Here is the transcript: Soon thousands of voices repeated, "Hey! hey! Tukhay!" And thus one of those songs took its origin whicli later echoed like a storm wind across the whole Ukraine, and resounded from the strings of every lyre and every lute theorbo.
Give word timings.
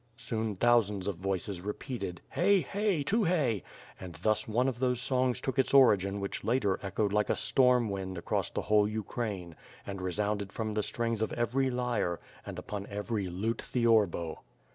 Soon 0.17 0.55
thousands 0.55 1.05
of 1.07 1.17
voices 1.17 1.61
repeated, 1.61 2.21
"Hey! 2.31 2.61
hey! 2.61 3.03
Tukhay!" 3.03 3.61
And 3.99 4.15
thus 4.15 4.47
one 4.47 4.67
of 4.67 4.79
those 4.79 4.99
songs 4.99 5.39
took 5.39 5.59
its 5.59 5.75
origin 5.75 6.19
whicli 6.19 6.43
later 6.43 6.79
echoed 6.81 7.13
like 7.13 7.29
a 7.29 7.35
storm 7.35 7.87
wind 7.87 8.17
across 8.17 8.49
the 8.49 8.63
whole 8.63 8.87
Ukraine, 8.87 9.55
and 9.85 10.01
resounded 10.01 10.51
from 10.51 10.73
the 10.73 10.81
strings 10.81 11.21
of 11.21 11.31
every 11.33 11.69
lyre 11.69 12.19
and 12.47 12.59
every 12.89 13.27
lute 13.27 13.61
theorbo. 13.61 14.39